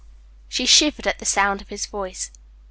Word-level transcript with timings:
She 0.49 0.65
shivered 0.65 1.05
at 1.05 1.19
the 1.19 1.25
sound 1.25 1.61
of 1.61 1.67
his 1.69 1.85
voice. 1.85 2.31